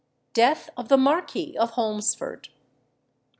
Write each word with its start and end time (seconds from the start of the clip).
DEATH 0.33 0.71
OF 0.77 0.89
THE 0.89 0.97
MARQUIS 0.97 1.55
OF 1.57 1.69
HOLMESFORD. 1.73 2.49